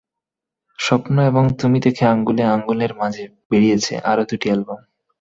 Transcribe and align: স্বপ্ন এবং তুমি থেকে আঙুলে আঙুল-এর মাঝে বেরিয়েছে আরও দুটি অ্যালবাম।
স্বপ্ন 0.79 1.15
এবং 1.23 1.43
তুমি 1.59 1.77
থেকে 1.85 2.01
আঙুলে 2.05 2.43
আঙুল-এর 2.53 2.93
মাঝে 2.95 3.25
বেরিয়েছে 3.49 3.93
আরও 4.11 4.23
দুটি 4.29 4.47
অ্যালবাম। 4.49 4.79